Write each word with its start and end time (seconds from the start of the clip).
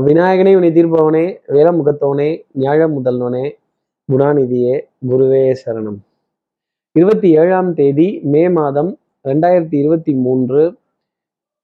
விநாயகனே 0.00 0.54
உன்னை 0.54 0.70
தீர்ப்பவனே 0.70 1.38
வேலமுகத்தவனே 1.48 2.44
ஞாழ 2.58 2.86
முதல்வனே 2.88 3.50
குணாநிதியே 4.12 4.80
குருவே 5.08 5.56
சரணம். 5.64 5.98
இருபத்தி 6.92 7.36
ஏழாம் 7.36 7.74
தேதி 7.74 8.20
மே 8.22 8.48
மாதம் 8.48 8.98
ரெண்டாயிரத்தி 9.24 9.74
இருபத்தி 9.74 10.14
மூன்று 10.14 10.78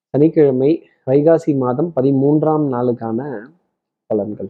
சனிக்கிழமை 0.09 0.89
வைகாசி 1.07 1.57
மாதம் 1.57 1.93
பதிமூன்றாம் 1.97 2.67
நாளுக்கான 2.73 3.41
பலன்கள். 4.15 4.49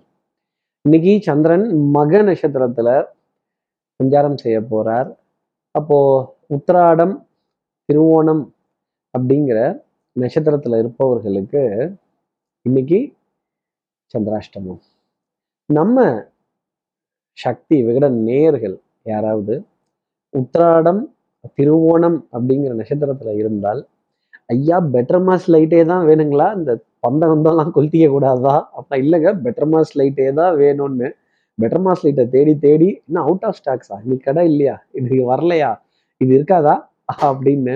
இன்னைக்கு 0.83 1.19
சந்திரன் 1.23 1.91
மக 1.91 2.23
நட்சத்திரத்துல 2.23 3.05
சஞ்சாரம் 4.03 4.37
செய்ய 4.37 4.61
போறார். 4.61 5.17
அப்போ 5.71 5.99
உத்திராடம் 6.49 7.27
திருவோணம் 7.93 8.51
அப்படிங்கிற 9.19 9.83
நட்சத்திரத்துல 10.21 10.79
இருப்பவர்களுக்கு 10.79 11.95
இன்னைக்கு 12.63 13.17
சந்திராஷ்டமம். 14.15 14.81
நம்ம 15.69 15.97
சக்தி 17.39 17.77
விகட 17.87 18.09
நேயர்கள் 18.27 18.77
யாராவது 19.07 19.55
உத்திராடம் 20.35 21.03
திருவோணம் 21.59 22.19
அப்படிங்கிற 22.35 22.73
நட்சத்திரத்துல 22.81 23.35
இருந்தால் 23.35 23.81
ஐயா 24.49 24.77
பெட்டர் 24.95 25.23
மாஸ் 25.27 25.47
லைட்டே 25.55 25.81
தான் 25.85 26.05
வேணுங்களா? 26.09 26.47
இந்த 26.59 26.73
பந்தம் 27.01 27.33
வந்தெல்லாம் 27.33 27.73
கொளுத்திக்க 27.75 28.07
கூடாதா? 28.09 28.55
அப்ப 28.79 28.97
இல்லைங்க 28.97 29.31
பெட்டர் 29.45 29.69
மாஸ் 29.73 29.93
லைட்டே 29.99 30.27
தான் 30.33 30.55
வேணும்னு. 30.63 31.09
பெட்டர் 31.59 31.85
மாஸ் 31.87 32.03
லைட்டை 32.05 32.25
தேடி 32.29 32.55
தேடி 32.59 32.89
இன்னும் 33.09 33.25
அவுட் 33.25 33.45
ஆஃப் 33.45 33.59
ஸ்டாக்ஸா 33.61 33.97
இன்னைக்கு 34.05 34.25
கடை 34.25 34.45
இல்லையா? 34.53 34.77
இது 34.93 35.19
வரலையா? 35.33 35.71
இது 36.21 36.31
இருக்காதா? 36.39 36.75
அப்படின்னு 37.29 37.75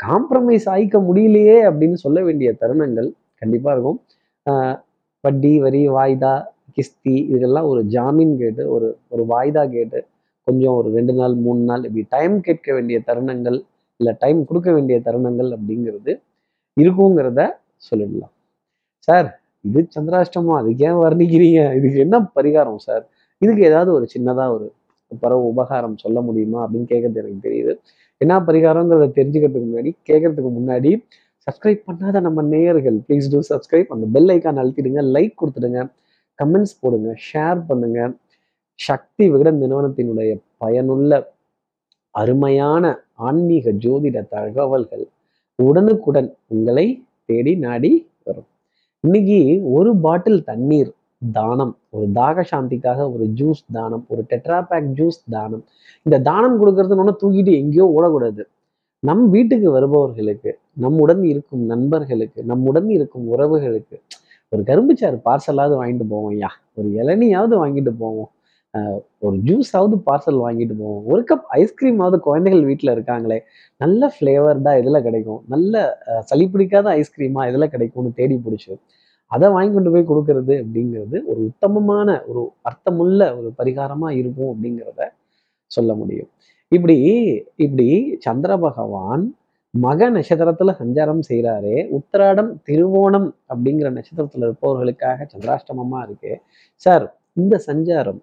காம்ப்ரமைஸ் 0.00 0.66
ஆயிக்க 0.74 0.96
முடியலையே 1.08 1.56
அப்படின்னு 1.68 1.98
சொல்ல 2.04 2.18
வேண்டிய 2.22 2.48
தருணங்கள் 2.62 3.08
கண்டிப்பாக 3.42 3.74
இருக்கும். 3.76 3.98
ஆஹ் 4.46 4.76
வட்டி 5.24 5.52
வரி 5.64 5.82
வாய்தா 5.96 6.32
கிஸ்தி 6.76 7.14
இதெல்லாம் 7.34 7.68
ஒரு 7.72 7.80
ஜாமீன் 7.94 8.34
கேட்டு 8.42 8.62
ஒரு 8.74 8.88
ஒரு 9.14 9.22
வாய்தா 9.32 9.62
கேட்டு 9.76 10.00
கொஞ்சம் 10.46 10.74
ஒரு 10.80 10.88
ரெண்டு 10.96 11.14
நாள் 11.20 11.34
மூணு 11.46 11.62
நாள் 11.70 11.82
இப்படி 11.88 12.04
டைம் 12.14 12.36
கேட்க 12.46 12.68
வேண்டிய 12.76 12.98
தருணங்கள் 13.08 13.58
இல்லை 14.00 14.12
டைம் 14.22 14.40
கொடுக்க 14.48 14.68
வேண்டிய 14.76 14.96
தருணங்கள் 15.06 15.50
அப்படிங்கிறது 15.56 16.12
இருக்குங்கிறத 16.76 17.40
சொல்லிடலாம். 17.88 18.32
சார் 19.08 19.28
இது 19.64 19.80
சந்திராஷ்டமோ 19.96 20.52
அதுக்கு 20.60 20.84
ஏன் 20.88 21.00
வர்ணிக்கிறீங்க? 21.04 21.60
இதுக்கு 21.78 21.98
என்ன 22.06 22.16
பரிகாரம் 22.36 22.80
சார் 22.86 23.04
இதுக்கு 23.42 23.62
ஏதாவது 23.70 23.90
ஒரு 23.98 24.06
சின்னதாக 24.14 24.54
ஒரு 24.56 24.66
பரவ 25.22 25.40
உபகாரம் 25.52 25.96
சொல்ல 26.04 26.18
முடியுமா 26.28 26.58
அப்படின்னு 26.64 26.88
கேட்கறது 26.92 27.20
எனக்கு 27.22 27.44
தெரியுது. 27.48 27.72
என்ன 28.20 28.34
பரிகாரங்கிறத 28.48 29.08
தெரிஞ்சுக்கிறதுக்கு 29.18 29.68
முன்னாடி 29.70 29.90
கேட்கறதுக்கு 30.10 30.50
முன்னாடி 30.58 30.90
சப்ஸ்கிரைப் 31.48 31.86
பண்ணாத 31.88 32.20
நம்ம 32.24 32.40
நேயர்கள் 32.52 32.96
ப்ளீஸ் 33.04 33.26
டூ 33.32 33.38
சப்ஸ்கிரைப் 33.50 33.92
அந்த 33.94 34.06
பெல் 34.14 34.30
ஐக்கான் 34.34 34.58
அழுத்திடுங்க 34.62 35.02
லைக் 35.14 35.34
கொடுத்துடுங்க 35.40 35.82
கமெண்ட்ஸ் 36.38 36.74
போடுங்க 36.80 37.10
ஷேர் 37.28 37.60
பண்ணுங்க. 37.68 38.00
சக்தி 38.78 39.24
விகடன் 39.32 39.60
நிறுவனத்தினுடைய 39.62 40.32
பயனுள்ள 40.62 41.12
அருமையான 42.14 42.84
ஆன்மீக 43.28 43.72
ஜோதிட 43.84 44.18
தகவல்கள் 44.34 45.04
உடனுக்குடன் 45.58 46.28
உங்களை 46.54 46.86
தேடி 47.30 47.54
நாடி 47.64 47.92
வரும். 48.26 48.48
இன்னைக்கு 49.04 49.40
ஒரு 49.78 49.90
பாட்டில் 50.04 50.40
தண்ணீர் 50.50 50.92
தானம் 51.38 51.74
ஒரு 51.94 52.06
தாக 52.18 52.44
சாந்திக்காக 52.52 53.00
ஒரு 53.14 53.24
ஜூஸ் 53.40 53.64
தானம் 53.78 54.04
ஒரு 54.12 54.22
டெட்ராபேக் 54.32 54.88
ஜூஸ் 55.00 55.20
தானம். 55.36 55.64
இந்த 56.06 56.16
தானம் 56.30 56.60
கொடுக்கறதுன்னு 56.60 57.04
ஒன்று 57.04 57.20
தூக்கிட்டு 57.22 57.54
எங்கேயோ 57.62 57.86
ஓடக்கூடாது. 57.96 58.42
நம் 59.02 59.24
வீட்டுக்கு 59.30 59.68
வருபவர்களுக்கு 59.72 60.50
நம்முடன் 60.84 61.22
இருக்கும் 61.32 61.62
நண்பர்களுக்கு 61.64 62.40
நம்முடன் 62.44 62.88
இருக்கும் 62.96 63.26
உறவுகளுக்கு 63.34 63.96
ஒரு 64.52 64.62
கரும்புச்சாறு 64.70 65.18
பார்சலாவது 65.28 65.74
வாங்கிட்டு 65.80 66.06
போவோம் 66.12 66.32
ஐயா. 66.34 66.50
ஒரு 66.78 66.88
இளநியாவது 67.00 67.54
வாங்கிட்டு 67.62 67.92
போவோம். 68.02 68.30
ஒரு 69.26 69.36
ஜூஸாவது 69.48 69.96
பார்சல் 70.08 70.38
வாங்கிட்டு 70.44 70.74
போவோம். 70.80 71.02
ஒரு 71.12 71.22
கப் 71.30 71.46
ஐஸ்கிரீமாவது 71.58 72.18
குழந்தைகள் 72.26 72.64
வீட்டில் 72.70 72.92
இருக்காங்களே 72.96 73.38
நல்ல 73.80 74.10
ஃப்ளேவர்டா 74.14 74.72
இதில் 74.80 75.04
கிடைக்கும்? 75.06 75.40
நல்ல 75.54 75.74
சளி 76.30 76.46
பிடிக்காத 76.54 76.88
ஐஸ்கிரீமா 77.00 77.44
இதில் 77.50 77.72
கிடைக்கும்னு 77.74 78.12
தேடி 78.20 78.38
பிடிச்சி 78.46 78.72
அதை 79.30 79.46
வாங்கி 79.54 79.72
கொண்டு 79.74 79.90
போய் 79.94 80.10
கொடுக்கறது 80.10 80.54
அப்படிங்கிறது 80.62 81.16
ஒரு 81.30 81.40
உத்தமமான 81.50 82.08
ஒரு 82.30 82.42
அர்த்தமுள்ள 82.70 83.22
ஒரு 83.38 83.48
பரிகாரமா 83.58 84.10
இருக்கும் 84.20 84.50
அப்படிங்கிறத 84.52 85.02
சொல்ல 85.70 85.92
முடியும். 85.94 86.30
இப்படி 86.68 86.96
இப்படி 87.56 88.16
சந்திர 88.18 88.56
பகவான் 88.56 89.36
மக 89.70 90.10
நட்சத்திரத்துல 90.10 90.70
சஞ்சாரம் 90.80 91.20
செய்கிறாரு 91.28 91.74
உத்திராடம் 91.98 92.50
திருவோணம் 92.68 93.28
அப்படிங்கிற 93.48 93.88
நட்சத்திரத்துல 93.90 94.46
இருப்பவர்களுக்காக 94.48 95.26
சந்திராஷ்டமமா 95.34 96.02
இருக்கு. 96.02 96.40
சார் 96.74 97.20
இந்த 97.32 97.62
சஞ்சாரம் 97.66 98.20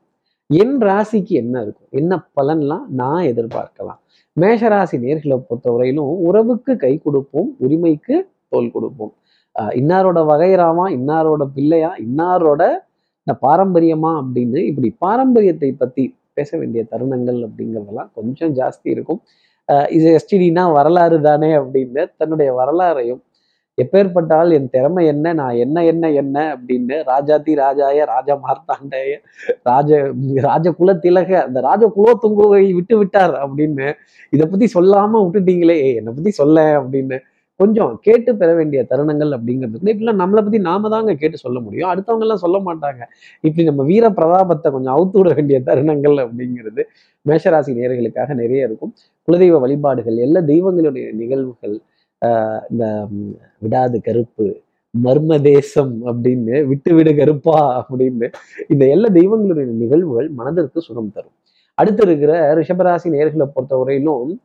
என் 0.48 0.78
ராசிக்கு 0.78 1.36
என்ன 1.44 1.62
இருக்கும்? 1.62 1.88
என்ன 1.90 2.30
பலன்லாம் 2.36 2.86
நான் 2.88 3.26
எதிர்பார்க்கலாம்? 3.26 4.00
மேஷராசி 4.42 4.98
நேர்களை 5.06 5.44
பொறுத்தவரையிலும் 5.44 6.14
உறவுக்கு 6.28 6.76
கை 6.76 6.98
கொடுப்போம் 6.98 7.56
உரிமைக்கு 7.60 8.30
தோல் 8.48 8.72
கொடுப்போம். 8.72 9.14
ஆஹ் 9.60 9.74
இன்னாரோட 9.74 10.20
வகைராமா 10.32 10.86
இன்னாரோட 10.98 11.44
பிள்ளையா 11.54 11.96
இன்னாரோட 11.98 12.62
இந்த 13.24 13.34
பாரம்பரியமா 13.42 14.12
அப்படின்னு 14.24 14.58
இப்படி 14.58 14.96
பாரம்பரியத்தை 14.98 15.72
பத்தி 15.72 16.16
பேச 16.36 16.50
வேண்டிய 16.58 16.84
தருணங்கள் 16.92 17.40
அப்படிங்கிறதெல்லாம் 17.48 18.12
கொஞ்சம் 18.14 18.54
ஜாஸ்தி 18.54 18.88
இருக்கும். 18.90 19.22
ஆஹ் 19.70 19.88
இது 19.90 20.08
எஸ்டிடினா 20.18 20.64
வரலாறு 20.74 21.18
தானே 21.22 21.52
அப்படின்னு 21.58 22.02
தன்னுடைய 22.18 22.50
வரலாறையும் 22.54 23.22
எப்பேற்பட்டால் 23.78 24.52
என் 24.52 24.70
திறமை 24.70 25.02
என்ன 25.06 25.34
நான் 25.34 25.56
என்ன 25.56 25.78
என்ன 25.84 26.12
என்ன 26.12 26.38
அப்படின்னு 26.56 26.98
ராஜாதி 27.04 27.54
ராஜாய 27.56 28.06
ராஜா 28.06 28.36
மார்த்தாண்டைய 28.44 29.16
ராஜ 29.64 29.90
ராஜ 30.42 30.72
குல 30.72 30.94
திலக 30.96 31.32
அந்த 31.42 31.62
ராஜ 31.62 31.84
குலோத்துங்கோவை 31.96 32.62
விட்டு 32.74 32.98
விட்டார் 32.98 33.36
அப்படின்னு 33.44 33.88
இதை 34.34 34.46
பத்தி 34.46 34.70
சொல்லாம 34.76 35.22
விட்டுட்டீங்களே 35.24 35.78
என்னை 35.96 36.14
பத்தி 36.14 36.32
சொல்ல 36.32 36.64
அப்படின்னு 36.80 37.18
கொஞ்சம் 37.56 38.00
கேட்டு 38.02 38.36
பெற 38.36 38.54
வேண்டிய 38.54 38.86
தருணங்கள் 38.90 39.32
அப்படிங்கிறது 39.38 39.80
இப்படிலாம் 39.84 40.22
நம்மளை 40.24 40.36
பத்தி 40.36 40.60
நாம 40.60 40.90
தாங்க 40.90 41.14
கேட்டு 41.14 41.38
சொல்ல 41.38 41.60
முடியும். 41.60 41.90
அடுத்தவங்க 41.90 42.20
எல்லாம் 42.20 42.38
சொல்ல 42.38 42.58
மாட்டாங்க. 42.58 43.02
இப்படி 43.42 43.64
நம்ம 43.64 43.84
வீர 43.84 44.10
பிரதாபத்தை 44.10 44.72
கொஞ்சம் 44.72 44.96
அவுத்து 44.96 45.18
விட 45.18 45.34
வேண்டிய 45.34 45.62
தருணங்கள் 45.66 46.18
அப்படிங்கிறது 46.26 46.84
மேஷராசி 47.30 47.72
நேர்களுக்காக 47.80 48.34
நிறைய 48.34 48.64
இருக்கும். 48.64 48.94
குலதெய்வ 49.28 49.60
வழிபாடுகள் 49.60 50.18
எல்லா 50.18 50.40
தெய்வங்களுடைய 50.40 51.14
நிகழ்வுகள் 51.14 51.80
ஆஹ் 52.26 52.60
இந்த 52.70 53.08
விடாது 53.60 54.02
கருப்பு 54.02 54.62
மர்ம 55.04 55.42
தேசம் 55.42 56.06
அப்படின்னு 56.06 56.66
விட்டு 56.66 56.94
விடு 56.94 57.16
கருப்பா 57.16 57.86
அப்படின்னு 57.86 58.34
இந்த 58.70 58.88
எல்லா 58.88 59.10
தெய்வங்களுடைய 59.10 59.66
நிகழ்வுகள் 59.66 60.30
மனதிற்கு 60.30 60.82
சுகம் 60.82 61.12
தரும். 61.12 61.32
அடுத்து 61.74 62.04
இருக்கிற 62.04 62.56
ரிஷபராசி 62.56 63.04
நேர்களை 63.04 63.48
பொறுத்தவரையிலும் 63.56 63.78
வரையிலும் 63.78 64.42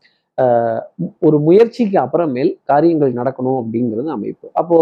ஒரு 1.26 1.36
முயற்சிக்கு 1.46 1.96
அப்புறமேல் 2.02 2.50
காரியங்கள் 2.70 3.12
நடக்கணும் 3.18 3.58
அப்படிங்கிறது 3.62 4.10
அமைப்பு. 4.16 4.46
அப்போ 4.60 4.76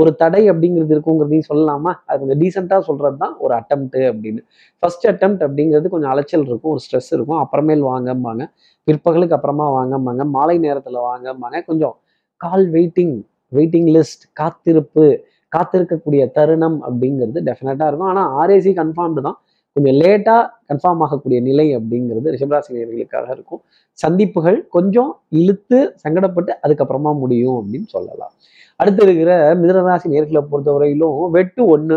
ஒரு 0.00 0.10
தடை 0.22 0.42
அப்படிங்கிறது 0.52 0.94
இருக்குங்கிறதையும் 0.96 1.48
சொல்லலாமா? 1.50 1.92
அது 2.06 2.18
கொஞ்சம் 2.22 2.40
டீசெண்டாக 2.42 2.82
சொல்றது 2.88 3.16
தான் 3.24 3.34
ஒரு 3.44 3.54
அட்டம்ப்ட்டு 3.60 4.02
அப்படின்னு. 4.12 4.40
ஃபர்ஸ்ட் 4.82 5.06
அட்டம்ப்ட் 5.12 5.44
அப்படிங்கிறது 5.48 5.92
கொஞ்சம் 5.94 6.12
அலைச்சல் 6.14 6.46
இருக்கும் 6.50 6.72
ஒரு 6.74 6.82
ஸ்ட்ரெஸ் 6.86 7.12
இருக்கும். 7.16 7.40
அப்புறமேல் 7.44 7.84
வாங்கம்பாங்க. 7.90 8.44
பிற்பகலுக்கு 8.88 9.36
அப்புறமா 9.38 9.68
வாங்கம்பாங்க. 9.78 10.24
மாலை 10.38 10.56
நேரத்தில் 10.66 11.00
வாங்கம்பாங்க. 11.10 11.60
கொஞ்சம் 11.70 11.94
கால் 12.40 12.66
வெயிட்டிங் 12.76 13.14
வெயிட்டிங் 13.52 13.88
லிஸ்ட் 13.96 14.24
காத்திருப்பு 14.40 15.06
காத்திருக்கக்கூடிய 15.52 16.22
தருணம் 16.36 16.78
அப்படிங்கிறது 16.86 17.40
டெஃபினட்டாக 17.48 17.88
இருக்கும். 17.90 18.10
ஆனால் 18.12 18.30
ஆர்ஏசி 18.40 18.72
கன்ஃபார்ம்டு 18.80 19.22
தான். 19.28 19.38
கொஞ்சம் 19.76 19.96
லேட்டா 20.02 20.34
கன்ஃபார்ம் 20.70 21.00
ஆகக்கூடிய 21.04 21.38
நிலை 21.46 21.64
அப்படிங்கிறது 21.76 22.32
ரிஷபராசினியர்களுக்காக 22.34 23.26
இருக்கும். 23.36 23.60
சந்திப்புகள் 23.98 24.58
கொஞ்சம் 24.76 25.10
இழுத்து 25.40 25.78
சங்கடப்பட்டு 26.02 26.52
அதுக்கப்புறமா 26.64 27.12
முடியும் 27.22 27.56
அப்படின்னு 27.60 27.88
சொல்லலாம். 27.94 28.32
அடுத்து 28.80 29.02
இருக்கிற 29.06 29.32
மிதனராசி 29.60 30.06
நேர்களை 30.14 30.42
பொறுத்தவரையிலும் 30.50 31.30
வெட்டு 31.36 31.62
ஒன்று 31.74 31.96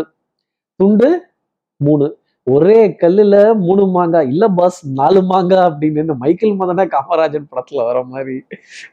துண்டு 0.80 1.10
மூணு. 1.76 2.06
ஒரே 2.46 2.80
கல்லுல 3.02 3.36
மூணு 3.66 3.82
மாங்கா 3.94 4.20
இல்ல 4.32 4.44
பாஸ் 4.58 4.78
நாலு 5.00 5.20
மாங்கா 5.30 5.58
அப்படின்னு 5.68 6.04
இந்த 6.04 6.14
மைக்கேல் 6.22 6.58
மதனா 6.60 6.84
காமராஜன் 6.94 7.48
படத்துல 7.50 7.84
வர 7.88 7.98
மாதிரி. 8.12 8.36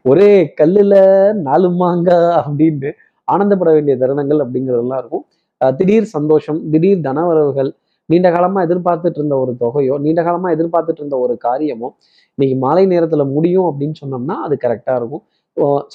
ஒரே 0.04 0.30
கல்லுல 0.60 0.94
நாலு 1.48 1.70
மாங்கா 1.82 2.20
அப்படின்னு 2.42 2.92
ஆனந்தப்பட 3.28 3.72
வேண்டிய 3.78 3.96
தருணங்கள் 4.02 4.44
அப்படிங்கிறதெல்லாம் 4.46 5.02
இருக்கும். 5.04 5.26
திடீர் 5.78 6.08
சந்தோஷம் 6.16 6.60
திடீர் 6.72 7.06
தனவரவுகள் 7.08 7.72
நீண்ட 8.10 8.28
காலமா 8.36 8.60
எதிர்பார்த்துட்டு 8.68 9.20
இருந்த 9.22 9.36
ஒரு 9.44 9.54
தொகையோ 9.64 9.96
நீண்ட 10.06 10.22
காலமா 10.28 10.50
எதிர்பார்த்துட்டு 10.56 11.02
இருந்த 11.04 11.18
ஒரு 11.26 11.36
காரியமோ 11.46 11.88
இன்னைக்கு 12.38 12.58
மாலை 12.66 12.84
நேரத்துல 12.94 13.24
முடியும் 13.36 13.68
அப்படின்னு 13.70 13.96
சொன்னோம்னா 14.02 14.36
அது 14.46 14.56
கரெக்டா 14.64 14.94
இருக்கும். 15.00 15.24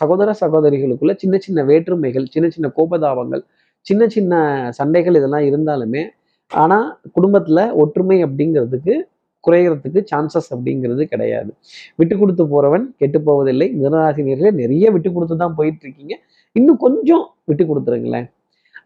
சகோதர 0.01 0.31
சகோதரிகளுக்குள்ள 0.43 1.15
சின்ன 1.23 1.39
சின்ன 1.47 1.65
வேற்றுமைகள் 1.71 2.27
சின்ன 2.35 2.47
சின்ன 2.55 2.69
கோபதாபங்கள் 2.79 3.43
சின்ன 3.87 4.03
சின்ன 4.15 4.33
சண்டைகள் 4.79 5.19
இதெல்லாம் 5.21 5.47
இருந்தாலுமே 5.51 6.03
ஆனா 6.51 6.79
குடும்பத்துல 7.17 7.61
ஒற்றுமை 7.83 8.17
அப்படிங்கிறதுக்கு 8.27 8.95
குறையறதுக்கு 9.45 10.01
சான்சஸ் 10.11 10.51
அப்படிங்கிறது 10.55 11.03
கிடையாது. 11.13 11.51
விட்டு 11.99 12.15
கொடுத்து 12.23 12.45
போறவன் 12.55 12.85
கெட்டு 13.01 13.19
போவதில்லை. 13.29 13.69
மிதனராசினியர்களே 13.77 14.51
நிறைய 14.63 14.87
விட்டு 14.95 15.11
கொடுத்து 15.15 15.37
தான் 15.45 15.57
போயிட்டு 15.59 15.85
இருக்கீங்க. 15.87 16.15
இன்னும் 16.57 16.81
கொஞ்சம் 16.85 17.25
விட்டு 17.49 17.65
கொடுத்துருங்களேன். 17.71 18.27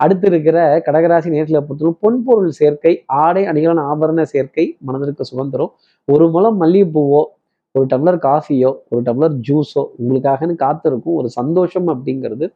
அடுத்து 0.00 0.26
இருக்கிற 0.30 0.58
கடகராசி 0.86 1.28
நேரத்தில் 1.34 1.66
பொறுத்தவரை 1.68 1.94
பொன்பொருள் 2.04 2.56
சேர்க்கை 2.60 2.92
ஆடை 3.22 3.42
அணிகளான 3.50 3.84
ஆபரண 3.92 4.22
சேர்க்கை 4.32 4.66
மனதிற்கு 4.88 5.24
சுதந்திரம் 5.30 5.72
ஒரு 6.08 6.26
முளம் 6.34 6.58
மல்லிகைப்பூவோ 6.62 7.22
ஒரு 7.74 7.86
டம்ளர் 7.92 8.18
காஃபியோ 8.26 8.70
ஒரு 8.90 9.00
டம்ளர் 9.06 9.36
ஜூஸோ 9.46 9.82
உங்களுக்காகன்னு 9.98 10.54
காத்திருக்கும் 10.64 11.16
ஒரு 11.20 11.28
சந்தோஷம் 11.38 11.88
அப்படிங்கிறது 11.94 12.46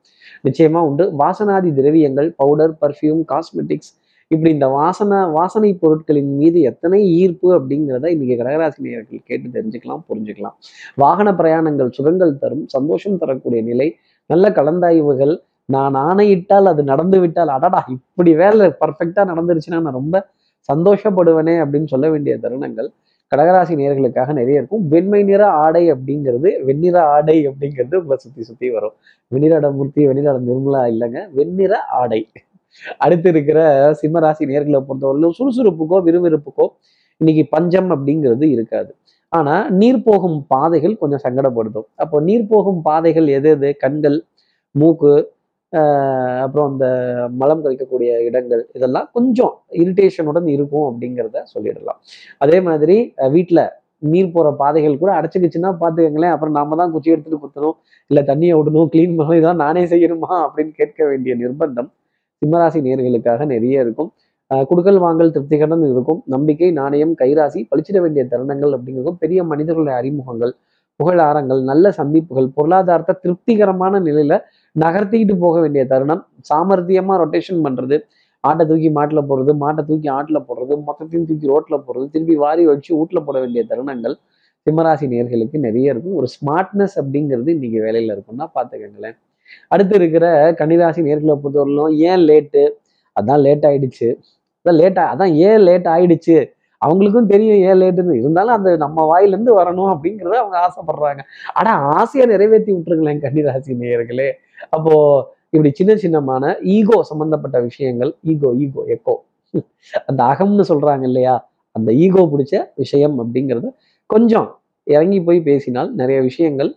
நிச்சயமா 0.46 0.80
உண்டு. 0.88 1.04
வாசனாதி 1.22 1.70
திரவியங்கள் 1.78 2.28
பவுடர் 2.40 2.74
பர்ஃப்யூம் 2.82 3.22
காஸ்மெட்டிக்ஸ் 3.32 3.90
இப்படி 4.30 4.50
இந்த 4.56 4.66
வாசனை 4.78 5.18
வாசனை 5.36 5.70
பொருட்களின் 5.82 6.32
மீது 6.38 6.58
எத்தனை 6.70 6.98
ஈர்ப்பு 7.20 7.48
அப்படிங்கிறத 7.58 8.06
இன்னைக்கு 8.14 8.36
கடகராசி 8.40 8.80
நேயர்கள் 8.86 9.22
கேட்டு 9.28 9.48
தெரிஞ்சுக்கலாம் 9.56 10.02
புரிஞ்சுக்கலாம். 10.08 10.56
வாகன 10.96 11.28
பிரயாணங்கள் 11.40 11.90
சுகங்கள் 11.98 12.34
தரும் 12.42 12.64
சந்தோஷம் 12.76 13.20
தரக்கூடிய 13.22 13.62
நிலை 13.70 13.88
நல்ல 14.30 14.48
கலந்தாய்வுகள் 14.58 15.34
நான் 15.74 15.96
ஆணையிட்டால் 16.08 16.70
அது 16.72 16.82
நடந்து 16.90 17.18
விட்டால் 17.22 17.50
அடடா 17.56 17.80
இப்படி 17.96 18.30
வேலை 18.42 18.66
பர்ஃபெக்டாக 18.82 19.24
நடந்துருச்சுன்னா 19.32 19.80
நான் 19.86 19.98
ரொம்ப 20.00 20.16
சந்தோஷப்படுவேனே 20.68 21.54
அப்படின்னு 21.64 21.88
சொல்ல 21.92 22.06
வேண்டிய 22.14 22.34
தருணங்கள் 22.44 22.88
கடகராசி 23.32 23.74
நேர்களுக்காக 23.80 24.32
நிறைய 24.38 24.60
இருக்கும். 24.60 24.84
வெண்மை 24.92 25.20
நிற 25.30 25.42
ஆடை 25.64 25.82
அப்படிங்கிறது 25.94 26.50
வெண்ணிற 26.68 26.96
ஆடை 27.14 27.36
அப்படிங்கிறது 27.48 27.94
உங்களை 28.00 28.16
சுற்றி 28.22 28.42
சுற்றி 28.48 28.68
வரும். 28.76 28.94
வெண்ணிற 29.32 29.70
மூர்த்தி 29.78 30.06
வெண்ணிற 30.10 30.32
நிர்மலா 30.48 30.82
இல்லைங்க 30.92 31.20
வெண்ணிற 31.38 31.72
ஆடை. 32.00 32.20
அடுத்து 33.04 33.28
இருக்கிற 33.34 33.58
சிம்மராசி 34.00 34.44
நேர்களை 34.52 34.80
பொறுத்தவரையிலும் 34.88 35.36
சுறுசுறுப்புக்கோ 35.38 35.98
விறுவிறுப்புக்கோ 36.06 36.66
இன்னைக்கு 37.20 37.44
பஞ்சம் 37.54 37.90
அப்படிங்கிறது 37.94 38.44
இருக்காது. 38.54 38.90
ஆனால் 39.32 39.64
நீர் 39.80 40.04
போகும் 40.08 40.36
பாதைகள் 40.52 40.94
கொஞ்சம் 41.00 41.22
சங்கடப்படுத்தும். 41.24 41.88
அப்போ 42.02 42.16
நீர் 42.28 42.50
போகும் 42.52 42.80
பாதைகள் 42.88 43.26
எது 43.38 43.50
எது? 43.56 43.70
கண்கள் 43.84 44.18
மூக்கு 44.74 45.12
அப்புறம் 46.44 46.68
அந்த 46.70 46.86
மலம் 47.40 47.62
கழிக்கக்கூடிய 47.64 48.10
இடங்கள் 48.28 48.62
இதெல்லாம் 48.76 49.08
கொஞ்சம் 49.16 49.52
இரிட்டேஷனுடன் 49.82 50.46
இருக்கும் 50.56 50.86
அப்படிங்கிறத 50.90 51.42
சொல்லிடலாம். 51.54 51.98
அதே 52.44 52.58
மாதிரி 52.68 52.96
வீட்டில் 53.36 53.64
நீர் 54.12 54.34
போகிற 54.34 54.50
பாதைகள் 54.62 55.00
கூட 55.02 55.10
அடைச்சிக்கிச்சுன்னா 55.18 55.70
பார்த்துக்கங்களேன் 55.82 56.34
அப்புறம் 56.34 56.56
நாம 56.58 56.76
தான் 56.80 56.92
குச்சி 56.94 57.12
எடுத்துட்டு 57.14 57.40
குத்தணும் 57.44 57.76
இல்லை 58.10 58.22
தண்ணியை 58.30 58.54
விடணும் 58.58 58.90
க்ளீன் 58.92 59.16
பண்ணணும் 59.18 59.40
இதான் 59.40 59.62
நானே 59.64 59.82
செய்யணுமா 59.92 60.30
அப்படின்னு 60.44 60.72
கேட்க 60.80 61.00
வேண்டிய 61.10 61.34
நிர்பந்தம் 61.42 61.90
சிம்மராசி 62.42 62.80
நேர்களுக்காக 62.86 63.44
நிறைய 63.54 63.84
இருக்கும். 63.84 64.10
குடுக்கல் 64.70 65.00
வாங்கல் 65.04 65.32
திருப்திகரன் 65.34 65.86
இருக்கும். 65.92 66.20
நம்பிக்கை 66.34 66.68
நாணயம் 66.80 67.14
கைராசி 67.22 67.60
பழிச்சிட 67.70 67.98
வேண்டிய 68.04 68.22
தருணங்கள் 68.32 68.74
அப்படிங்கிறதும் 68.76 69.18
பெரிய 69.24 69.40
மனிதர்களுடைய 69.50 69.96
அறிமுகங்கள் 70.02 70.52
புகழாரங்கள் 71.00 71.60
நல்ல 71.70 71.90
சந்திப்புகள் 71.98 72.48
பொருளாதாரத்தை 72.56 73.14
திருப்திகரமான 73.24 73.98
நிலையில 74.06 74.36
நகர்த்திக்கிட்டு 74.84 75.36
போக 75.38 75.56
வேண்டிய 75.60 75.82
தருணம். 75.92 76.22
சாமர்த்தியமா 76.48 77.14
ரொட்டேஷன் 77.22 77.62
பண்றது. 77.66 77.96
ஆட்டை 78.44 78.64
தூக்கி 78.66 78.90
மாட்டில் 78.90 79.26
போடுறது 79.28 79.52
மாட்டை 79.62 79.82
தூக்கி 79.84 80.08
ஆட்டில் 80.08 80.44
போடுறது 80.48 80.74
மொத்தத்தையும் 80.88 81.28
தூக்கி 81.28 81.46
ரோட்டில் 81.52 81.84
போடுறது 81.86 82.06
திருப்பி 82.10 82.36
வாரி 82.36 82.64
வச்சு 82.66 82.90
வீட்டில் 82.98 83.24
போட 83.24 83.36
வேண்டிய 83.40 83.64
தருணங்கள் 83.70 84.14
சிம்மராசி 84.66 85.06
நேர்களுக்கு 85.12 85.58
நிறைய 85.58 85.92
இருக்கும். 85.92 86.14
ஒரு 86.14 86.28
ஸ்மார்ட்னஸ் 86.36 86.96
அப்படிங்கிறது 87.00 87.50
இன்னைக்கு 87.56 87.78
வேலையில் 87.86 88.12
இருக்கும்னா 88.14 88.46
பார்த்துக்கங்களேன். 88.56 89.16
அடுத்து 89.68 89.94
இருக்கிற 89.94 90.24
கன்னிராசி 90.60 91.00
நேர்களை 91.08 91.34
பொறுத்தவரையிலும் 91.42 91.94
ஏன் 92.08 92.22
லேட்டு 92.30 92.62
அதான் 93.16 93.42
லேட் 93.46 93.64
ஆயிடுச்சு. 93.66 94.08
அதான் 94.60 94.78
லேட் 94.80 94.98
அதான் 95.12 95.32
ஏன் 95.48 95.62
லேட் 95.68 95.88
ஆயிடுச்சு? 95.94 96.36
அவங்களுக்கும் 96.82 97.30
தெரியும் 97.32 97.60
ஏன் 97.68 97.78
லேட்டுன்னு 97.80 98.18
இருந்தாலும் 98.20 98.54
அந்த 98.56 98.70
நம்ம 98.84 99.04
வாயிலேருந்து 99.12 99.52
வரணும் 99.60 99.90
அப்படிங்கிறத 99.94 100.36
அவங்க 100.42 100.56
ஆசைப்படுறாங்க. 100.66 101.22
ஆனால் 101.58 101.80
ஆசையை 101.98 102.26
நிறைவேற்றி 102.32 102.70
விட்டுருங்களேன் 102.74 103.22
கன்னிராசி 103.24 103.74
நேயர்களே. 103.82 104.28
அப்போது 104.76 105.24
இப்படி 105.54 105.70
சின்ன 105.80 105.92
சின்னமான 106.04 106.44
ஈகோ 106.76 106.96
சம்பந்தப்பட்ட 107.10 107.58
விஷயங்கள் 107.68 108.12
ஈகோ 108.32 108.50
ஈகோ 108.64 108.82
எக்கோ 108.94 109.14
அந்த 110.08 110.20
அகம்னு 110.32 110.64
சொல்கிறாங்க 110.70 111.04
இல்லையா? 111.10 111.34
அந்த 111.76 111.90
ஈகோ 112.04 112.22
பிடிச்ச 112.32 112.54
விஷயம் 112.82 113.16
அப்படிங்கிறது 113.22 113.68
கொஞ்சம் 114.10 114.48
இறங்கி 114.86 115.18
போய் 115.26 115.40
பேசினால் 115.48 115.88
நிறைய 116.00 116.18
விஷயங்கள் 116.28 116.70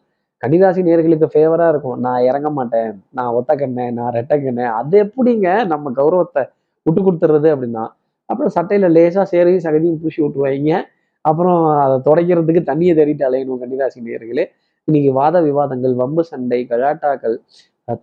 கன்னிராசி 0.44 0.82
நேர்களுக்கு 0.88 1.28
ஃபேவராக 1.34 1.72
இருக்கும். 1.74 1.98
நான் 2.06 2.26
இறங்க 2.30 2.50
மாட்டேன் 2.58 2.92
நான் 3.18 3.34
ஒத்த 3.40 3.52
கண்ணேன் 3.62 3.94
நான் 4.00 4.14
ரெட்டை 4.18 4.38
கண்ணேன் 4.46 4.72
அது 4.80 4.96
எப்படிங்க 5.06 5.48
நம்ம 5.72 5.92
கௌரவத்தை 6.00 6.44
விட்டு 6.86 7.02
கொடுத்துறது 7.02 7.48
அப்படின்னா 7.56 7.84
அப்புறம் 8.32 8.54
சட்டையில 8.56 8.90
லேசா 8.98 9.24
சேரையும் 9.32 9.66
சகதியும் 9.68 10.00
பூசி 10.02 10.22
விட்டுருவாங்க 10.24 10.74
அப்புறம் 11.26 11.66
அதை 11.84 11.98
துடைக்கிறதுக்கு 12.08 12.62
தண்ணியை 12.70 12.94
தேடிட்டு 13.00 13.26
அலையணும் 13.30 13.62
கன்னிராசி 13.64 14.00
நேர்களே 14.06 14.46
இன்னைக்கு 14.88 15.12
வாத 15.14 15.42
விவாதங்கள் 15.42 15.96
வம்பு 15.96 16.24
சண்டை 16.24 16.60
கலாட்டாக்கள் 16.70 17.36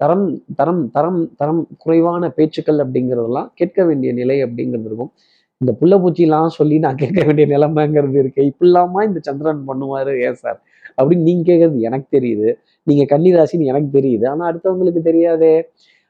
தரம் 0.01 0.27
தரம் 0.57 0.91
தரம் 0.91 1.35
தரம் 1.37 1.69
குறைவான 1.79 2.31
பேச்சுக்கள் 2.31 2.77
அப்படிங்கிறதெல்லாம் 2.77 3.49
கேட்க 3.55 3.85
வேண்டிய 3.85 4.13
நிலை 4.13 4.45
அப்படிங்கிறது 4.45 4.89
இருக்கும். 4.91 5.13
இந்த 5.61 5.73
புள்ளப்பூச்சிலாம் 5.81 6.47
சொல்லி 6.47 6.79
நான் 6.79 6.95
கேட்க 6.95 7.21
வேண்டிய 7.25 7.59
நிலைமைங்கிறது 7.59 8.19
இருக்கு. 8.19 8.43
இப்படிலாமா 8.45 9.01
இந்த 9.05 9.21
சந்திரன் 9.23 9.63
பண்ணுவாரு? 9.69 10.13
ஏன் 10.27 10.35
சார்? 10.35 10.59
அப்படின்னு 10.99 11.23
நீங்க 11.23 11.53
கேட்கறது 11.53 11.79
எனக்கு 11.81 12.19
தெரியுது. 12.19 12.51
நீங்க 12.87 13.19
கன்னிராசின்னு 13.19 13.71
எனக்கு 13.73 13.99
தெரியுது. 13.99 14.27
ஆனா 14.29 14.53
அடுத்தவங்களுக்கு 14.53 15.01
தெரியாதே. 15.01 15.55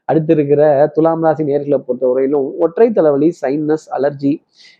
அடுத்து 0.09 0.31
இருக்கிற 0.35 0.61
துலாம் 0.95 1.23
ராசி 1.25 1.43
நேர்களை 1.49 1.77
பொறுத்தவரையிலும் 1.87 2.47
ஒற்றை 2.65 2.87
தலைவலி 2.97 3.29
சைனஸ் 3.41 3.85
அலர்ஜி 3.97 4.31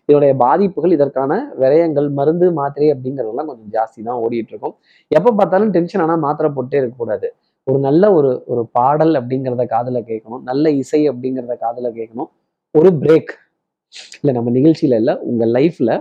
இதனுடைய 0.09 0.33
பாதிப்புகள் 0.43 0.95
இதற்கான 0.97 1.31
விரயங்கள் 1.61 2.07
மருந்து 2.19 2.47
மாத்திரை 2.59 2.87
அப்படிங்கிறதெல்லாம் 2.93 3.49
கொஞ்சம் 3.51 3.71
ஜாஸ்தி 3.77 3.99
தான் 4.07 4.21
ஓடிட்டு 4.23 4.53
இருக்கும் 4.53 4.75
எப்போ 5.11 5.31
பார்த்தாலும் 5.39 5.73
டென்ஷன் 5.77 6.03
ஆனால் 6.05 6.23
மாத்திரை 6.25 6.49
போட்டே 6.57 6.79
இருக்கக்கூடாது. 6.81 7.27
ஒரு 7.67 7.79
நல்ல 7.87 8.03
ஒரு 8.17 8.29
ஒரு 8.51 8.61
பாடல் 8.77 9.13
அப்படிங்கிறத 9.19 9.63
காதில் 9.73 10.07
கேட்கணும். 10.11 10.43
நல்ல 10.49 10.65
இசை 10.81 11.01
அப்படிங்கிறத 11.11 11.55
காதில் 11.65 11.95
கேட்கணும். 11.99 12.29
ஒரு 12.75 12.89
பிரேக் 13.03 13.33
இல்லை 14.19 14.33
நம்ம 14.37 14.51
நிகழ்ச்சியில 14.57 14.97
இல்லை 15.01 15.13
உங்கள் 15.29 15.53
லைஃப்பில் 15.57 15.93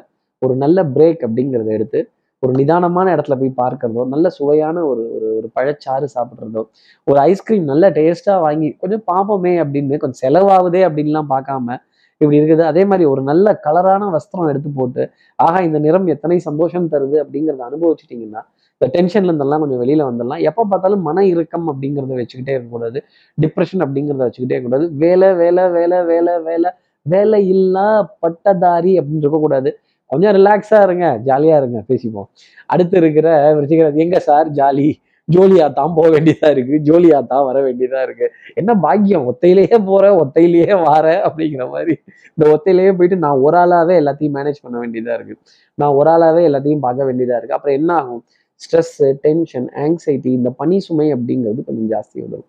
ஒரு 0.43 0.55
நல்ல 0.63 0.79
பிரேக் 0.97 1.23
அப்படிங்கிறத 1.27 1.71
எடுத்து 1.79 2.01
ஒரு 2.43 2.53
நிதானமான 2.59 3.13
இடத்துல 3.15 3.37
போய் 3.41 3.53
பார்க்கறதோ 3.63 4.03
நல்ல 4.15 4.27
சுவையான 4.39 4.77
ஒரு 4.91 5.05
ஒரு 5.17 5.29
ஒரு 5.39 5.49
பழச்சாறு 5.57 6.07
சாப்பிட்றதோ 6.17 6.63
ஒரு 7.07 7.19
ஐஸ்கிரீம் 7.31 7.65
நல்ல 7.73 7.85
டேஸ்ட்டாக 7.99 8.45
வாங்கி 8.47 8.69
கொஞ்சம் 8.83 9.05
பார்ப்போமே 9.13 9.55
அப்படின்னு 9.63 10.01
கொஞ்சம் 10.03 10.23
செலவாகுதே 10.25 10.83
அப்படின்லாம் 10.89 11.31
பார்க்காம 11.35 11.77
இப்படி 12.21 12.39
இருக்குது. 12.39 12.63
அதே 12.71 12.83
மாதிரி 12.91 13.05
ஒரு 13.11 13.23
நல்ல 13.31 13.49
கலரான 13.67 14.07
வஸ்திரம் 14.15 14.49
எடுத்து 14.53 14.71
போட்டு 14.79 15.03
ஆகா 15.39 15.59
இந்த 15.67 15.79
நிறம் 15.85 16.07
எத்தனை 16.15 16.37
சந்தோஷம் 16.47 16.89
தருது 16.95 17.17
அப்படிங்கிறத 17.23 17.63
அனுபவிச்சிட்டிங்கன்னா 17.69 18.41
இந்த 18.81 18.87
டென்ஷன்ல 18.95 19.31
இருந்தெல்லாம் 19.31 19.63
கொஞ்சம் 19.63 19.81
வெளியில 19.83 20.03
வந்துடலாம். 20.09 20.43
எப்போ 20.49 20.63
பார்த்தாலும் 20.71 21.05
மன 21.09 21.25
இறுக்கம் 21.33 21.69
அப்படிங்கிறத 21.73 22.17
வச்சுக்கிட்டே 22.21 22.55
இருக்கக்கூடாது. 22.57 22.99
டிப்ரெஷன் 23.39 23.83
அப்படிங்கிறத 23.87 24.23
வச்சுக்கிட்டே 24.27 24.57
இருக்கக்கூடாது. 24.57 24.89
வேலை 25.05 25.31
வேலை 25.43 25.65
வேலை 25.79 26.01
வேலை 26.13 26.35
வேலை 26.49 26.71
வேலை 27.07 27.41
இல்லா 27.55 27.87
பட்டதாரி 28.23 28.93
அப்படின்னு 29.01 29.23
இருக்கக்கூடாது. 29.25 29.71
கொஞ்சம் 30.11 30.35
ரிலாக்ஸா 30.39 30.81
இருங்க 30.83 31.07
ஜாலியா 31.29 31.57
இருங்க 31.61 31.81
பேசிப்போம். 31.91 32.29
அடுத்து 32.67 32.97
இருக்கிற 32.97 33.29
விருச்சிகராசி 33.57 34.05
எங்க 34.07 34.19
சார் 34.19 34.49
ஜாலி 34.51 34.89
ஜோலியா 35.29 35.65
தான் 35.73 35.95
போக 35.97 36.07
வேண்டியதா 36.09 36.49
இருக்கு. 36.51 36.77
ஜோலியா 36.89 37.19
தான் 37.27 37.45
வர 37.49 37.59
வேண்டியதா 37.67 38.03
இருக்கு. 38.03 38.27
என்ன 38.55 38.75
பாக்கியம்? 38.85 39.25
ஒத்தையிலேயே 39.31 39.79
போற 39.85 40.05
ஒத்தையிலேயே 40.23 40.75
வார 40.87 41.07
அப்படிங்கிற 41.29 41.65
மாதிரி. 41.75 41.95
இந்த 42.39 42.45
ஒத்தையிலேயே 42.55 42.93
போயிட்டு 42.97 43.17
நான் 43.17 43.43
ஒரு 43.47 43.59
ஆளாவே 43.59 43.95
எல்லாத்தையும் 44.03 44.37
மேனேஜ் 44.39 44.63
பண்ண 44.63 44.77
வேண்டியதா 44.85 45.15
இருக்கு. 45.19 45.37
நான் 45.75 45.97
ஒரு 46.01 46.11
ஆளாவே 46.11 46.45
எல்லாத்தையும் 46.51 46.85
பார்க்க 46.87 47.09
வேண்டியதா 47.11 47.37
இருக்கு. 47.37 47.57
அப்புறம் 47.59 47.75
என்ன 47.75 47.91
ஆகும்? 47.95 48.23
ஸ்ட்ரெஸ் 48.65 48.97
டென்ஷன் 49.25 49.69
ஆங்ஸைட்டி 49.85 50.31
இந்த 50.39 50.51
பனி 50.61 50.79
சுமை 50.89 51.09
அப்படிங்கிறது 51.17 51.67
கொஞ்சம் 51.69 51.91
ஜாஸ்தி 51.95 52.19
வந்துடும் 52.25 52.49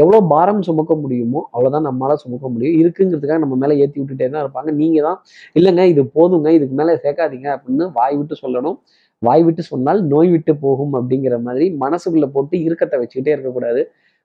எவ்வளோ 0.00 0.16
எவ்வளவு 0.16 0.32
பாரம் 0.34 0.60
சுமக்க 0.68 0.92
முடியுமோ 1.00 1.40
அவ்வளோதான் 1.54 1.86
நம்மளால் 1.88 2.20
சுமக்க 2.22 2.46
முடியும். 2.52 2.76
இருக்குங்கிறதுக்காக 2.82 3.40
நம்ம 3.44 3.56
மேலே 3.62 3.74
ஏற்றி 3.82 3.98
விட்டுட்டே 4.00 4.26
தான் 4.34 4.42
இருப்பாங்க. 4.44 4.70
நீங்கள் 4.80 5.06
தான் 5.08 5.18
இல்லைங்க 5.58 5.82
இது 5.92 6.02
போதுங்க 6.16 6.48
இதுக்கு 6.58 6.74
மேலே 6.80 6.92
சேர்க்காதீங்க 7.04 7.48
அப்படின்னு 7.56 7.86
வாய் 7.98 8.16
விட்டு 8.20 8.36
சொல்லணும். 8.44 8.76
வாய் 9.22 9.44
விட்டு 9.46 9.62
சொன்னால் 9.72 10.00
நோய் 10.12 10.30
விட்டு 10.34 10.52
போகும் 10.64 10.94
அப்படிங்கிற 10.98 11.34
மாதிரி 11.46 11.66
மனசுக்குள்ளே 11.84 12.28
போட்டு 12.36 12.56
இறுக்கத்தை 12.66 12.96
வச்சுக்கிட்டே 13.02 13.34
இருக்கக்கூடாது. 13.36 13.82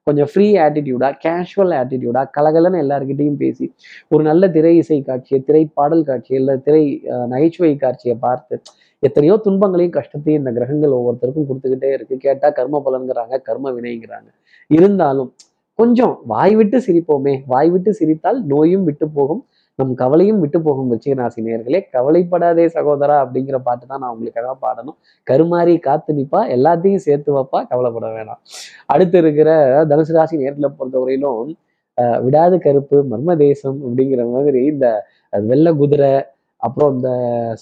கொஞ்சம் 0.08 0.29
ஃப்ரீ 0.31 0.46
ஆட்டிடியூடா 0.65 1.10
கேஷுவல் 1.24 1.74
ஆட்டிடியூடா 1.79 2.22
கலகலன்னு 2.38 2.81
எல்லாருக்கிட்டையும் 2.84 3.39
பேசி 3.41 3.65
ஒரு 4.13 4.24
நல்ல 4.29 4.50
திரை 4.55 4.72
இசை 4.81 5.00
காட்சியை 5.10 5.39
திரை 5.50 5.63
பாடல் 5.79 6.08
காட்சியை 6.10 6.38
இல்லை 6.41 6.55
திரை 6.67 6.86
நகைச்சுவை 7.34 7.74
காட்சியை 7.84 8.15
பார்த்து 8.25 8.58
எத்தனையோ 9.03 9.36
துன்பங்களையும் 9.46 9.96
கஷ்டத்தையும் 10.00 10.41
இந்த 10.41 10.51
கிரகங்கள் 10.58 10.98
ஒவ்வொருத்தருக்கும் 10.98 11.48
கொடுத்துக்கிட்டே 11.50 11.89
இருக்கு. 11.96 12.15
கேட்டா 12.25 12.48
கர்ம 12.58 12.81
பலன்கிறாங்க 12.88 13.38
கர்ம 13.48 13.72
வினைங்கிறாங்க. 13.77 14.29
இருந்தாலும் 14.70 15.29
கொஞ்சம் 15.79 16.13
வாய் 16.34 16.55
விட்டு 16.60 16.77
சிரிப்போமே. 16.88 17.34
வாய் 17.53 17.72
விட்டு 17.75 17.91
சிரித்தால் 18.00 18.39
நோயும் 18.51 18.86
விட்டு 18.89 19.05
போகும். 19.17 19.41
நம் 19.79 19.93
கவலையும் 20.01 20.41
விட்டு 20.43 20.60
போகும் 20.65 20.89
விருச்சிகராசி 20.91 21.41
நேர்களே 21.46 21.79
கவலைப்படாதே 21.96 22.65
சகோதரா 22.75 23.15
அப்படிங்கிற 23.24 23.58
பாட்டு 23.67 23.86
தான் 23.91 24.01
நான் 24.03 24.13
உங்களுக்காக 24.15 24.53
பாடணும். 24.65 24.98
கருமாறி 25.27 25.74
காத்து 25.88 26.13
நிப்பா 26.17 26.41
எல்லாத்தையும் 26.55 27.03
சேர்த்து 27.05 27.31
வைப்பா 27.38 27.60
கவலைப்பட 27.72 28.08
வேணாம். 28.17 28.41
அடுத்து 28.91 29.17
இருக்கிற 29.17 29.50
தனுசு 29.86 30.13
ராசி 30.13 30.36
நேரத்தில் 30.38 30.75
பொறுத்தவரையிலும் 30.77 31.51
விடாது 32.24 32.55
கருப்பு 32.60 32.98
மர்ம 33.07 33.31
தேசம் 33.38 33.79
அப்படிங்கிற 33.86 34.21
மாதிரி 34.27 34.62
இந்த 34.65 34.88
வெள்ளை 35.43 35.71
குதிரை 35.74 36.13
அப்புறம் 36.62 36.91
இந்த 36.95 37.10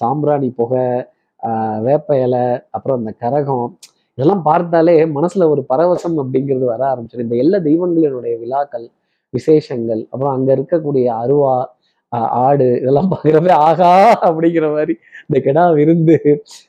சாம்பிராணி 0.01 0.49
புகை 0.55 0.85
வேப்ப 1.79 2.17
இலை 2.19 2.45
அப்புறம் 2.69 2.99
இந்த 2.99 3.11
கரகம் 3.19 3.67
இதெல்லாம் 4.17 4.43
பார்த்தாலே 4.43 4.95
மனசுல 5.13 5.45
ஒரு 5.49 5.61
பரவசம் 5.69 6.17
அப்படிங்கிறது 6.17 6.65
வர 6.65 6.81
ஆரம்பிச்சிடும் 6.89 7.27
இந்த 7.27 7.35
எல்லா 7.35 7.57
தெய்வங்களினுடைய 7.59 8.33
விழாக்கள் 8.39 8.87
விசேஷங்கள் 9.33 10.01
அப்புறம் 10.09 10.33
அங்க 10.33 10.49
இருக்கக்கூடிய 10.55 11.05
அருவா 11.17 11.53
ஆடு 12.11 12.67
இதெல்லாம் 12.81 13.09
பார்க்குறப்ப 13.11 13.49
ஆகா 13.65 13.89
அப்படிங்கிற 14.27 14.71
மாதிரி 14.71 14.93
இந்த 15.21 15.39
கெடா 15.45 15.63
விருந்து 15.73 16.15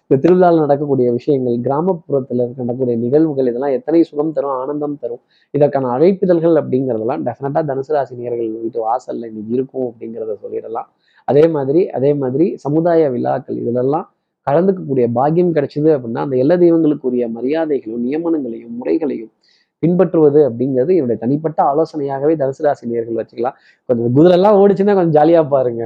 இந்த 0.02 0.16
திருவிழாவில் 0.16 0.61
நடக்கக்கூடிய 0.61 1.12
விஷயங்கள் 1.12 1.56
கிராமப்புறத்தில் 1.61 2.42
நடக்கக்கூடிய 2.59 2.97
நிகழ்வுகள் 2.97 3.49
இதெல்லாம் 3.49 3.73
எத்தனை 3.73 4.02
சுகம் 4.02 4.32
தரும் 4.32 4.56
ஆனந்தம் 4.61 4.99
தரும் 4.99 5.23
இதற்கான 5.54 5.90
அழைப்பிதழ்கள் 5.97 6.59
அப்படிங்கிறதெல்லாம் 6.62 7.25
டெஃபினட்டாக 7.28 7.64
தனுசு 7.66 7.92
ராசி 7.92 8.14
நேர்கள் 8.14 8.50
வீட்டு 8.62 8.80
வாசல்ல 8.80 9.26
இன்னைக்கு 9.26 9.54
இருக்கும் 9.54 9.88
அப்படிங்கிறத 9.90 10.37
சொல்லிடலாம். 10.44 10.88
அதே 11.28 11.49
மாதிரி 11.49 11.82
அதே 11.90 12.14
மாதிரி 12.14 12.56
சமுதாய 12.56 13.11
விழாக்கள் 13.11 13.56
இதிலெல்லாம் 13.56 14.06
கலந்துக்கக்கூடிய 14.47 15.06
பாக்கியம் 15.12 15.54
கிடைச்சது 15.56 15.90
அப்படின்னா 15.97 16.20
அந்த 16.20 16.37
எல்லா 16.37 16.54
தெய்வங்களுக்குரிய 16.54 17.25
மரியாதைகளும் 17.28 18.04
நியமனங்களையும் 18.06 18.76
முறைகளையும் 18.76 19.32
பின்பற்றுவது 19.83 20.41
அப்படிங்கிறது 20.49 20.93
என்னுடைய 20.99 21.19
தனிப்பட்ட 21.25 21.59
ஆலோசனையாகவே 21.71 22.35
தனுசு 22.41 22.63
ராசி 22.67 22.85
நேர்கள் 22.93 23.19
வச்சுக்கலாம். 23.21 23.57
கொஞ்சம் 23.89 24.15
குதிரெல்லாம் 24.17 24.57
ஓடிச்சுன்னா 24.63 24.95
கொஞ்சம் 24.99 25.17
ஜாலியாக 25.19 25.47
பாருங்க. 25.55 25.83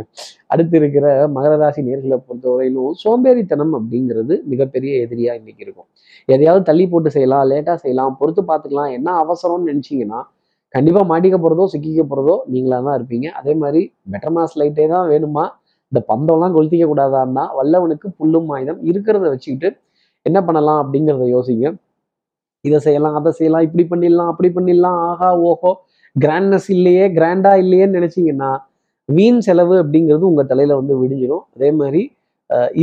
அடுத்து 0.54 0.76
இருக்கிற 0.80 1.06
மகர 1.36 1.52
ராசி 1.62 1.82
நேர்களை 1.88 2.18
பொறுத்தவரையிலும் 2.26 2.94
சோம்பேறித்தனம் 3.02 3.74
அப்படிங்கிறது 3.80 4.36
மிகப்பெரிய 4.52 4.94
எதிரியாக 5.06 5.40
இன்னைக்கு 5.40 5.64
இருக்கும். 5.66 5.88
எதையாவது 6.34 6.64
தள்ளி 6.70 6.86
போட்டு 6.92 7.10
செய்யலாம் 7.16 7.44
லேட்டாக 7.52 7.76
செய்யலாம் 7.84 8.16
பொறுத்து 8.20 8.44
பார்த்துக்கலாம் 8.50 8.92
என்ன 8.98 9.08
அவசரம்னு 9.24 9.68
நினச்சிங்கன்னா 9.72 10.20
கண்டிப்பாக 10.74 11.06
மாட்டிக்க 11.10 11.36
போகிறதோ 11.42 11.64
சிக்கிக்க 11.72 12.02
போகிறதோ 12.12 12.36
நீங்களாக 12.52 12.82
தான் 12.86 12.96
இருப்பீங்க. 12.98 13.26
அதே 13.40 13.52
மாதிரி 13.62 13.80
பெட்டர் 14.12 14.34
மாஸ் 14.36 14.56
லைட்டே 14.60 14.86
தான் 14.94 15.06
வேணுமா? 15.12 15.44
இந்த 15.92 16.00
பந்தம்லாம் 16.10 16.54
கொளுத்திக்க 16.56 16.84
கூடாதான்னா 16.92 17.44
வல்லவனுக்கு 17.58 18.08
புல்லும் 18.18 18.48
ஆயுதம் 18.54 18.80
இருக்கிறத 18.90 19.24
வச்சுக்கிட்டு 19.32 19.68
என்ன 20.26 20.38
பண்ணலாம் 20.46 20.80
அப்படிங்கிறத 20.82 21.26
யோசிங்க. 21.34 21.68
இதை 22.64 22.78
செய்யலாம் 22.86 23.16
அதை 23.20 23.30
செய்யலாம் 23.38 23.64
இப்படி 23.68 23.84
பண்ணிடலாம் 23.92 24.30
அப்படி 24.32 24.48
பண்ணிடலாம். 24.56 24.98
ஆஹா 25.08 25.30
ஓஹோ 25.48 25.72
கிராண்ட்னஸ் 26.16 26.68
இல்லையே 26.76 27.04
கிராண்டா 27.18 27.52
இல்லையேன்னு 27.64 27.98
நினைச்சீங்கன்னா 27.98 28.50
வீண் 29.08 29.40
செலவு 29.46 29.74
அப்படிங்கிறது 29.82 30.24
உங்க 30.32 30.42
தலையில 30.52 30.76
வந்து 30.80 30.94
விடிஞ்சிடும் 31.00 31.44
அதே 31.56 31.70
மாதிரி 31.80 32.02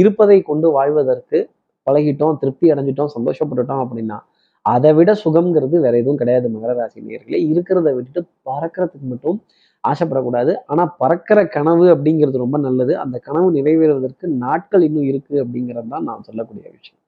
இருப்பதை 0.01 0.37
கொண்டு 0.49 0.67
வாழ்வதற்கு 0.77 1.39
பழகிட்டோம் 1.87 2.37
திருப்தி 2.41 2.67
அடைஞ்சிட்டோம் 2.73 3.11
சந்தோஷப்பட்டுட்டோம் 3.15 3.81
அப்படின்னா 3.85 4.17
அதை 4.65 4.89
விட 4.97 5.11
சுகம்ங்கிறது 5.23 5.75
வேற 5.85 5.93
எதுவும் 6.01 6.19
கிடையாது 6.21 6.47
மகர 6.55 6.71
ராசி 6.79 6.99
நேர்களே 7.07 7.39
இருக்கிறத 7.51 7.89
விட்டுட்டு 7.97 8.21
பறக்கிறதுக்கு 8.49 9.07
மட்டும் 9.13 9.37
ஆசைப்படக்கூடாது. 9.83 10.51
ஆனா 10.71 10.83
பறக்கிற 11.01 11.39
கனவு 11.55 11.85
அப்படிங்கிறது 11.93 12.43
ரொம்ப 12.43 12.57
நல்லது. 12.67 12.93
அந்த 13.03 13.17
கனவு 13.27 13.47
நிறைவேறுவதற்கு 13.57 14.25
நாட்கள் 14.45 14.85
இன்னும் 14.87 15.07
இருக்கு 15.11 15.35
அப்படிங்கிறது 15.43 15.89
தான் 15.95 16.07
நான் 16.09 16.27
சொல்லக்கூடிய 16.27 16.65
விஷயம். 16.77 16.99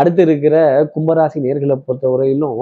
அடுத்து 0.00 0.22
இருக்கிற 0.26 0.56
கும்பராசி 0.94 1.38
நேர்களை 1.46 1.76
பொறுத்தவரையிலும் 1.86 2.60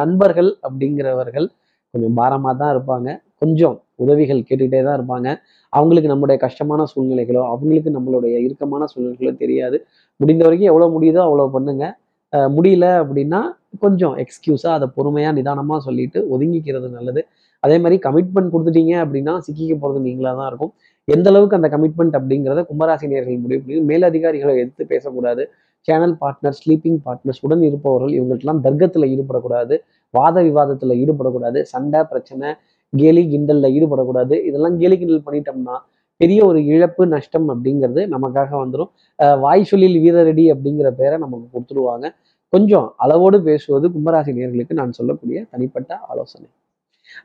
நண்பர்கள் 0.00 0.50
அப்படிங்கிறவர்கள் 0.66 1.48
கொஞ்சம் 1.94 2.16
பாரமாக 2.20 2.54
தான் 2.62 2.72
இருப்பாங்க. 2.74 3.08
கொஞ்சம் 3.42 3.76
உதவிகள் 4.04 4.40
கேட்டுக்கிட்டே 4.48 4.80
தான் 4.86 4.96
இருப்பாங்க. 4.98 5.28
அவங்களுக்கு 5.72 6.08
நம்முடைய 6.12 6.36
கஷ்டமான 6.46 6.80
சூழ்நிலைகளோ 6.92 7.42
அவங்களுக்கு 7.52 7.90
நம்மளுடைய 7.96 8.34
இறுக்கமான 8.46 8.86
சூழ்நிலைகளோ 8.92 9.32
தெரியாது. 9.42 9.76
முடிந்த 10.20 10.42
வரைக்கும் 10.46 10.70
எவ்வளோ 10.72 10.88
முடியுதோ 10.96 11.20
அவ்வளோ 11.28 11.46
பண்ணுங்க. 11.56 11.84
முடியல 12.56 12.86
அப்படின்னா 13.02 13.40
கொஞ்சம் 13.82 14.14
எக்ஸ்கியூஸாக 14.22 14.76
அதை 14.78 14.86
பொறுமையாக 14.96 15.34
நிதானமாக 15.38 15.80
சொல்லிட்டு 15.86 16.18
ஒதுங்கிக்கிறது 16.34 16.88
நல்லது. 16.96 17.20
அதே 17.64 17.76
மாதிரி 17.82 17.96
கமிட்மெண்ட் 18.06 18.52
கொடுத்துட்டீங்க 18.54 18.94
அப்படின்னா 19.04 19.32
சிக்கிக்க 19.46 19.74
போகிறது 19.82 20.00
நீங்களாக 20.06 20.34
தான் 20.40 20.48
இருக்கும். 20.50 20.72
எந்த 21.14 21.26
அளவுக்கு 21.32 21.58
அந்த 21.58 21.68
கமிட்மெண்ட் 21.74 22.16
அப்படிங்கிறத 22.18 22.62
கும்பராசினியர்கள் 22.70 23.42
முடிவு 23.44 23.60
பண்ணி 23.64 23.80
மேலதிகாரிகளை 23.90 24.52
எதிர்த்து 24.62 24.84
பேசக்கூடாது. 24.92 25.44
சேனல் 25.88 26.14
பார்ட்னர் 26.22 26.56
ஸ்லீப்பிங் 26.60 27.00
பார்ட்னர்ஸ் 27.06 27.42
உடன் 27.46 27.64
இருப்பவர்கள் 27.68 28.14
இவங்கள்ட்டலாம் 28.18 28.62
தர்க்கத்தில் 28.66 29.10
ஈடுபடக்கூடாது 29.12 29.74
வாத 30.14 30.36
விவாதத்தில் 30.48 30.94
ஈடுபடக்கூடாது 31.02 31.60
சண்டை 31.72 32.00
பிரச்சனை 32.12 32.48
கேலி 32.92 33.22
கிண்டலில் 33.32 33.72
ஈடுபடக்கூடாது. 33.76 34.34
இதெல்லாம் 34.48 34.76
கேலி 34.82 34.96
கிண்டல் 35.00 35.26
பண்ணிட்டோம்னா 35.26 35.76
பெரிய 36.20 36.40
ஒரு 36.48 36.58
இழப்பு 36.72 37.02
நஷ்டம் 37.14 37.48
அப்படிங்கிறது 37.52 38.02
நமக்காக 38.14 38.50
வந்துடும் 38.62 38.90
வாய் 39.44 39.68
சொல்லில் 39.70 39.98
வீரரடி 40.04 40.44
அப்படிங்கிற 40.54 40.90
பேரை 41.00 41.16
நமக்கு 41.24 41.46
கொடுத்துருவாங்க 41.54 42.06
கொஞ்சம் 42.52 42.86
அளவோடு 43.04 43.38
பேசுவது 43.48 43.86
கும்பராசி 43.94 44.32
நேர்களுக்கு 44.38 44.78
நான் 44.80 44.96
சொல்லக்கூடிய 44.98 45.38
தனிப்பட்ட 45.52 45.92
ஆலோசனை. 46.10 46.48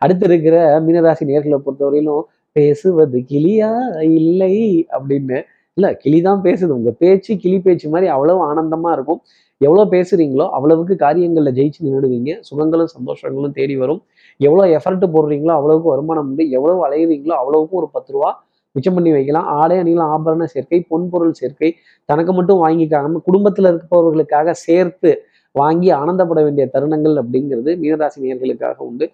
அடுத்து 0.04 0.26
இருக்கிற 0.30 0.56
மீனராசி 0.86 1.24
நேர்களை 1.32 1.58
பொறுத்தவரையிலும் 1.66 2.26
பேசுவது 2.56 3.20
கிளியா 3.32 3.72
இல்லை 4.20 4.56
அப்படின்னு 4.98 5.38
இல்லை 5.78 5.90
கிளி 6.04 6.20
தான் 6.28 6.42
பேசுது. 6.48 6.72
உங்கள் 6.78 6.98
பேச்சு 7.04 7.32
கிளி 7.44 7.58
பேச்சு 7.66 7.88
மாதிரி 7.94 8.08
அவ்வளவு 8.16 8.42
ஆனந்தமாக 8.50 8.96
இருக்கும். 8.98 9.20
எவ்வளோ 9.62 9.84
பேசுறீங்களோ 9.94 10.46
அவ்வளவுக்கு 10.58 10.96
காரியங்களில் 11.06 11.56
ஜெயிச்சு 11.58 11.80
நின்றுடுவீங்க 11.86 12.32
சுகங்களும் 12.48 12.92
சந்தோஷங்களும் 12.96 13.56
தேடி 13.60 13.76
வரும். 13.82 14.02
எவ்வளோ 14.40 14.64
எஃபர்ட் 14.78 15.06
போடுறீங்களோ 15.16 15.54
அவ்வளவுக்கு 15.60 15.90
வருமானம் 15.94 16.30
உண்டு. 16.30 16.46
எவ்வளோ 16.58 16.74
அலையுறீங்களோ 16.88 17.36
அவ்வளவுக்கும் 17.42 17.80
ஒரு 17.82 17.90
பத்து 17.96 18.12
ரூபா 18.16 18.30
மிச்சம் 18.76 18.96
பண்ணி 18.98 19.12
வைக்கலாம். 19.16 19.48
ஆடை 19.62 19.78
அணிகள் 19.82 20.06
ஆபரண 20.14 20.44
சேர்க்கை 20.54 20.80
பொன்பொருள் 20.92 21.36
சேர்க்கை 21.42 21.70
தனக்கு 22.10 22.34
மட்டும் 22.38 22.62
வாங்கிக்காம 22.66 23.22
குடும்பத்தில் 23.28 23.70
இருப்பவர்களுக்காக 23.72 24.54
சேர்த்து 24.68 25.12
வாங்கி 25.56 25.90
ஆனந்தப்பட 26.02 26.40
வேண்டிய 26.46 26.66
தருணங்கள் 26.76 27.16
அப்படிங்கிறது 27.22 27.72
மீனராசி 27.82 28.20
நேர்களுக்காக 28.26 28.78
உண்டு. 28.90 29.06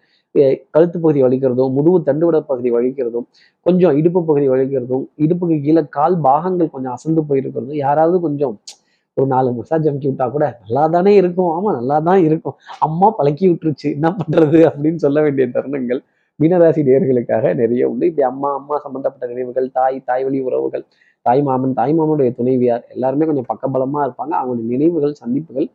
கழுத்து 0.75 0.97
பகுதி 1.03 1.19
வலிக்கிறதும் 1.25 1.71
முதுகு 1.77 1.99
தண்டுவிட 2.07 2.39
பகுதி 2.49 2.69
வலிக்கிறதும் 2.75 3.25
கொஞ்சம் 3.65 3.95
இடுப்பு 3.99 4.19
பகுதி 4.29 4.47
வலிக்கிறதும் 4.53 5.05
இடுப்புக்கு 5.25 5.57
கீழே 5.65 5.83
கால் 5.97 6.17
பாகங்கள் 6.27 6.73
கொஞ்சம் 6.75 6.95
அசந்து 6.97 7.23
போயிருக்கிறதும் 7.29 7.79
யாராவது 7.85 8.19
கொஞ்சம் 8.27 8.55
ஒரு 9.17 9.27
நாலு 9.33 9.49
மசாஜ் 9.57 9.87
அமுக்கி 9.89 10.07
விட்டா 10.09 10.25
கூட 10.33 10.45
நல்லா 10.63 10.83
தானே 10.95 11.11
இருக்கும். 11.21 11.49
ஆமா 11.55 11.69
நல்லா 11.77 11.95
தான் 12.07 12.21
இருக்கும். 12.27 12.55
அம்மா 12.87 13.07
பழக்கி 13.19 13.45
விட்டுருச்சு. 13.51 13.87
என்ன 13.97 14.07
பண்றது 14.19 14.59
அப்படின்னு 14.69 14.99
சொல்ல 15.05 15.21
வேண்டிய 15.25 15.45
தருணங்கள் 15.55 16.01
மீனராசி 16.39 16.81
நேர்களுக்காக 16.89 17.53
நிறைய 17.61 17.89
உண்டு. 17.91 18.07
இப்படி 18.09 18.25
அம்மா 18.31 18.49
அம்மா 18.59 18.75
சம்பந்தப்பட்ட 18.85 19.27
நினைவுகள் 19.33 19.67
தாய் 19.77 19.97
தாய் 20.09 20.25
வழி 20.27 20.39
உறவுகள் 20.49 20.83
தாய் 21.25 21.41
மாமன் 21.47 21.73
தாய் 21.79 21.95
மாமனுடைய 21.99 22.31
துணைவியார் 22.39 22.83
எல்லாருமே 22.95 23.27
கொஞ்சம் 23.29 23.49
பக்கபலமா 23.51 24.01
இருப்பாங்க. 24.07 24.33
அவங்களுடைய 24.41 24.67
நினைவுகள் 24.75 25.15
சந்திப்புகள் 25.23 25.67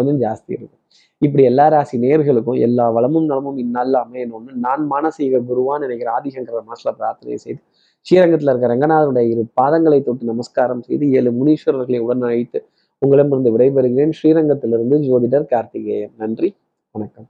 கொஞ்சம் 0.00 0.20
ஜாஸ்தி 0.20 0.52
இருக்கும். 0.56 0.80
இப்படி 1.22 1.42
எல்லா 1.44 1.68
ராசி 1.68 1.96
நேர்களுக்கும் 1.98 2.58
எல்லா 2.58 2.90
வளமும் 2.90 3.26
நலமும் 3.26 3.56
இந்நாளில் 3.56 3.98
அமையணும்னு 4.04 4.52
நான் 4.54 4.84
மானசீக 4.90 5.40
குருவான்னு 5.50 5.78
நினைக்கிற 5.78 6.10
ஆதிசங்கர 6.18 6.62
மாசில் 6.70 6.96
பிரார்த்தனை 6.96 7.36
செய்து 7.36 7.60
ஸ்ரீரங்கத்தில் 8.06 8.50
இருக்கிற 8.50 8.70
ரங்கநாதனுடைய 8.74 9.24
இரு 9.28 9.42
பாதங்களை 9.60 9.98
தொட்டு 10.02 10.24
நமஸ்காரம் 10.24 10.82
செய்து 10.82 11.10
ஏழு 11.10 11.30
முனீஸ்வரர்களை 11.30 11.98
உடன் 11.98 12.22
அழைத்து 12.22 12.60
உங்களிடமிருந்து 13.02 13.52
விடைபெறுகிறேன். 13.56 14.16
ஸ்ரீரங்கத்திலிருந்து 14.22 14.98
ஜோதிடர் 15.08 15.50
கார்த்திகேயன். 15.54 16.14
நன்றி 16.16 16.50
வணக்கம். 16.90 17.28